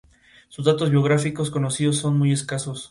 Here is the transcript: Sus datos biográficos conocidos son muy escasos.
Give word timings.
Sus 0.49 0.65
datos 0.65 0.89
biográficos 0.89 1.51
conocidos 1.51 1.97
son 1.97 2.17
muy 2.17 2.31
escasos. 2.31 2.79